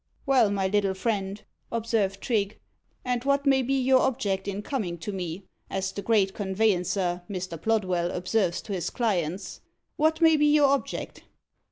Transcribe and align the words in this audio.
"Well, 0.25 0.49
my 0.49 0.67
little 0.67 0.95
friend," 0.95 1.43
observed 1.71 2.21
Trigge, 2.21 2.57
"and 3.05 3.23
what 3.23 3.45
may 3.45 3.61
be 3.61 3.79
your 3.79 3.99
object 3.99 4.47
in 4.47 4.63
coming 4.63 4.97
to 4.97 5.11
me? 5.11 5.43
as 5.69 5.91
the 5.91 6.01
great 6.01 6.33
conveyancer, 6.33 7.21
Mr. 7.29 7.55
Plodwell, 7.61 8.09
observes 8.09 8.63
to 8.63 8.73
his 8.73 8.89
clients 8.89 9.61
what 9.97 10.19
may 10.19 10.37
be 10.37 10.47
your 10.51 10.69
object?" 10.69 11.21